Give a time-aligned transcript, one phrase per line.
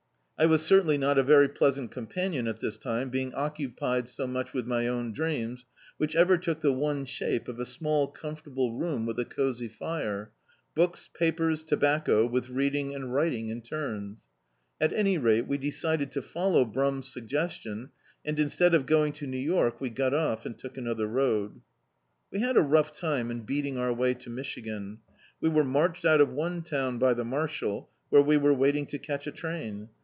[0.43, 4.53] I was certainly not a very pleasant axnpanion at this time, being occupied so much
[4.53, 8.73] with my own dreams, which ever took the one shape of a small ccwnforu ble
[8.73, 10.31] room with a cosy fire;
[10.73, 14.29] books, papers, tobaco), with reading and writing in turns.
[14.81, 17.91] At any rate, we decided to follow Brum's suggestion,
[18.25, 21.05] and, in stead of going to New York, we got off, and took an other
[21.05, 21.61] road.
[22.31, 25.01] We had a rou^ rime in beating our way to Michi gan.
[25.39, 28.97] We were marched out of one town by the mar^al, where we were waiting to
[28.97, 29.89] catch a train.